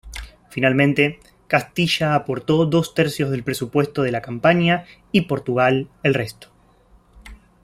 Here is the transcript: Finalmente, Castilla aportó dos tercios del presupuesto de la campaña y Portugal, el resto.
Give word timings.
Finalmente, 0.49 1.19
Castilla 1.45 2.15
aportó 2.15 2.65
dos 2.65 2.95
tercios 2.95 3.29
del 3.29 3.43
presupuesto 3.43 4.01
de 4.01 4.11
la 4.11 4.23
campaña 4.23 4.85
y 5.11 5.27
Portugal, 5.27 5.89
el 6.01 6.15
resto. 6.15 6.47